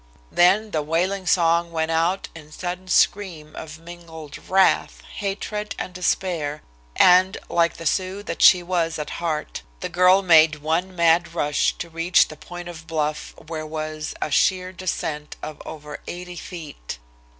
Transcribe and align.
Then 0.31 0.71
the 0.71 0.81
wailing 0.81 1.27
song 1.27 1.71
went 1.71 1.91
out 1.91 2.27
in 2.33 2.51
sudden 2.51 2.87
scream 2.87 3.55
of 3.55 3.77
mingled 3.77 4.35
wrath, 4.49 5.01
hatred 5.17 5.75
and 5.77 5.93
despair, 5.93 6.63
and, 6.95 7.37
like 7.49 7.77
the 7.77 7.85
Sioux 7.85 8.23
that 8.23 8.41
she 8.41 8.63
was 8.63 8.97
at 8.97 9.11
heart, 9.21 9.61
the 9.79 9.89
girl 9.89 10.23
made 10.23 10.55
one 10.55 10.95
mad 10.95 11.35
rush 11.35 11.77
to 11.77 11.87
reach 11.87 12.29
the 12.29 12.35
point 12.35 12.67
of 12.67 12.87
bluff 12.87 13.35
where 13.45 13.63
was 13.67 14.15
a 14.19 14.31
sheer 14.31 14.71
descent 14.71 15.35
of 15.43 15.61
over 15.67 15.99
eighty 16.07 16.35
feet. 16.35 16.97